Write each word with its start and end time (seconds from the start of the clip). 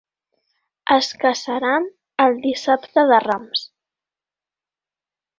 Es 0.93 1.09
casaran 1.23 1.85
el 2.25 2.37
Dissabte 2.45 3.03
de 3.11 3.19
Rams. 3.27 3.67